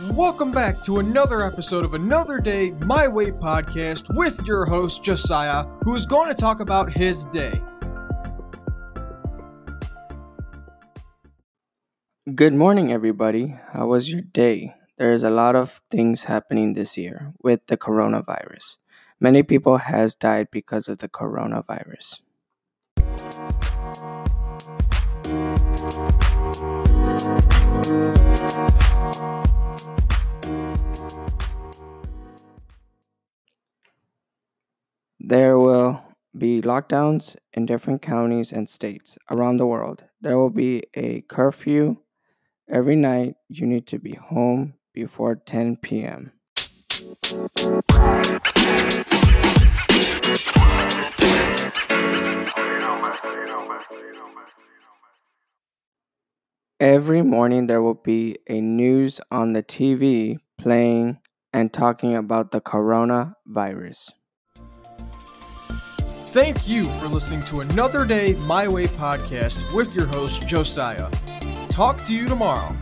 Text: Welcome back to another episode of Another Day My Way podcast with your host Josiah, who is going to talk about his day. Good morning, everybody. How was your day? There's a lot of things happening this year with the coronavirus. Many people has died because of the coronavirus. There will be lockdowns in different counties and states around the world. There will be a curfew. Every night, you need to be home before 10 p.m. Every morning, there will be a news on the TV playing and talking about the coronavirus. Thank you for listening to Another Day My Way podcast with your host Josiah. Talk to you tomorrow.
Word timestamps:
Welcome 0.00 0.50
back 0.50 0.82
to 0.84 0.98
another 0.98 1.46
episode 1.46 1.84
of 1.84 1.94
Another 1.94 2.40
Day 2.40 2.72
My 2.72 3.06
Way 3.06 3.30
podcast 3.30 4.12
with 4.12 4.42
your 4.42 4.66
host 4.66 5.04
Josiah, 5.04 5.66
who 5.82 5.94
is 5.94 6.04
going 6.04 6.28
to 6.28 6.34
talk 6.34 6.58
about 6.58 6.92
his 6.92 7.24
day. 7.26 7.62
Good 12.34 12.54
morning, 12.54 12.90
everybody. 12.90 13.56
How 13.70 13.86
was 13.86 14.10
your 14.10 14.22
day? 14.22 14.74
There's 14.98 15.22
a 15.22 15.30
lot 15.30 15.54
of 15.54 15.80
things 15.92 16.24
happening 16.24 16.74
this 16.74 16.96
year 16.96 17.32
with 17.40 17.64
the 17.68 17.76
coronavirus. 17.76 18.78
Many 19.20 19.44
people 19.44 19.78
has 19.78 20.16
died 20.16 20.48
because 20.50 20.88
of 20.88 20.98
the 20.98 21.08
coronavirus. 21.08 22.18
There 35.26 35.58
will 35.58 36.02
be 36.36 36.60
lockdowns 36.60 37.34
in 37.54 37.64
different 37.64 38.02
counties 38.02 38.52
and 38.52 38.68
states 38.68 39.16
around 39.30 39.56
the 39.56 39.64
world. 39.64 40.04
There 40.20 40.36
will 40.36 40.50
be 40.50 40.82
a 40.92 41.22
curfew. 41.22 41.96
Every 42.68 42.94
night, 42.94 43.36
you 43.48 43.66
need 43.66 43.86
to 43.86 43.98
be 43.98 44.16
home 44.16 44.74
before 44.92 45.36
10 45.36 45.76
p.m. 45.76 46.32
Every 56.78 57.22
morning, 57.22 57.66
there 57.66 57.80
will 57.80 57.94
be 58.04 58.36
a 58.46 58.60
news 58.60 59.22
on 59.30 59.54
the 59.54 59.62
TV 59.62 60.36
playing 60.58 61.16
and 61.54 61.72
talking 61.72 62.14
about 62.14 62.50
the 62.50 62.60
coronavirus. 62.60 64.10
Thank 66.34 66.66
you 66.66 66.88
for 66.88 67.06
listening 67.06 67.42
to 67.42 67.60
Another 67.60 68.04
Day 68.04 68.32
My 68.32 68.66
Way 68.66 68.86
podcast 68.86 69.72
with 69.72 69.94
your 69.94 70.06
host 70.06 70.48
Josiah. 70.48 71.08
Talk 71.68 72.04
to 72.06 72.12
you 72.12 72.26
tomorrow. 72.26 72.74